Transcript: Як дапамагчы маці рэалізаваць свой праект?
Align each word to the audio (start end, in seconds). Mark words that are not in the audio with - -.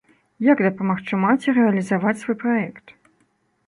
Як 0.47 0.63
дапамагчы 0.67 1.21
маці 1.25 1.55
рэалізаваць 1.59 2.19
свой 2.25 2.43
праект? 2.45 2.87